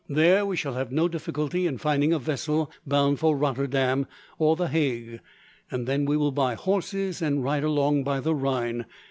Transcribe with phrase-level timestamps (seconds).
[0.09, 4.07] There we shall have no difficulty in finding a vessel bound for Rotterdam,
[4.39, 5.19] or the Hague.
[5.69, 8.87] Then we will buy horses, and ride along by the Rhine.